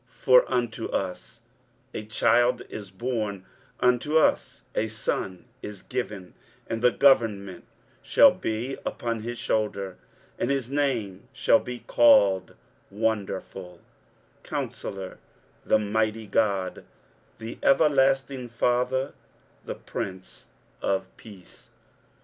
[0.09, 1.41] 23:009:006 For unto us
[1.93, 3.45] a child is born,
[3.81, 6.33] unto us a son is given:
[6.65, 7.65] and the government
[8.01, 9.97] shall be upon his shoulder:
[10.39, 12.55] and his name shall be called
[12.89, 13.79] Wonderful,
[14.41, 15.19] Counsellor,
[15.63, 16.83] The mighty God,
[17.37, 19.13] The everlasting Father,
[19.65, 20.47] The Prince
[20.81, 21.69] of Peace.